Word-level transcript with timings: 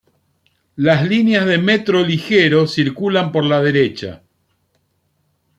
Las 0.77 1.07
líneas 1.07 1.45
de 1.45 1.59
Metro 1.59 2.03
Ligero 2.03 2.65
circulan 2.65 3.31
por 3.31 3.45
la 3.45 3.61
derecha. 3.61 4.23